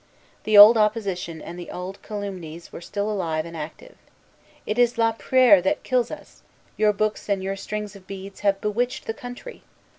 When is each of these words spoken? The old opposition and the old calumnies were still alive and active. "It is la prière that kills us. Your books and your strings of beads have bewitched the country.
The 0.45 0.57
old 0.57 0.77
opposition 0.77 1.43
and 1.43 1.59
the 1.59 1.69
old 1.69 2.01
calumnies 2.01 2.71
were 2.71 2.81
still 2.81 3.07
alive 3.11 3.45
and 3.45 3.55
active. 3.55 3.97
"It 4.65 4.79
is 4.79 4.97
la 4.97 5.11
prière 5.13 5.61
that 5.61 5.83
kills 5.83 6.09
us. 6.09 6.41
Your 6.75 6.91
books 6.91 7.29
and 7.29 7.43
your 7.43 7.55
strings 7.55 7.95
of 7.95 8.07
beads 8.07 8.39
have 8.39 8.59
bewitched 8.61 9.05
the 9.05 9.13
country. 9.13 9.61